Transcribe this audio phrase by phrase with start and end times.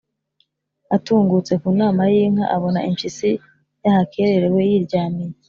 [0.95, 3.31] Atungutse ku nama y’ inka abona impyisi
[3.83, 5.33] yahakererewe yiryamiye